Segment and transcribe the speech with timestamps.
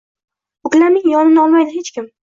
[0.69, 2.13] koʼklamning yonini olmaydi hech kim